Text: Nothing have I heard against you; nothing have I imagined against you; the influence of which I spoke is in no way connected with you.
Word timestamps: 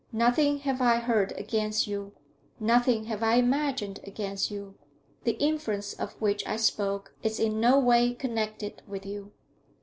Nothing 0.11 0.57
have 0.61 0.81
I 0.81 0.97
heard 0.97 1.31
against 1.33 1.85
you; 1.85 2.13
nothing 2.59 3.03
have 3.03 3.21
I 3.21 3.35
imagined 3.35 3.99
against 4.03 4.49
you; 4.49 4.73
the 5.25 5.33
influence 5.33 5.93
of 5.93 6.13
which 6.19 6.43
I 6.47 6.55
spoke 6.55 7.13
is 7.21 7.39
in 7.39 7.59
no 7.59 7.77
way 7.77 8.15
connected 8.15 8.81
with 8.87 9.05
you. 9.05 9.31